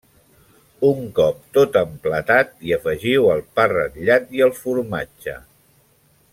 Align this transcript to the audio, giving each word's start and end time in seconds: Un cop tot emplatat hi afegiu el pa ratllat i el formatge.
Un 0.87 1.03
cop 1.19 1.43
tot 1.57 1.77
emplatat 1.81 2.57
hi 2.69 2.75
afegiu 2.79 3.29
el 3.35 3.45
pa 3.59 3.69
ratllat 3.75 4.37
i 4.39 4.45
el 4.47 4.59
formatge. 4.65 5.41